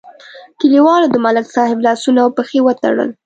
کلیوالو 0.59 1.07
د 1.11 1.15
ملک 1.25 1.45
صاحب 1.55 1.79
لاسونه 1.85 2.19
او 2.25 2.29
پښې 2.37 2.59
وتړل. 2.67 3.09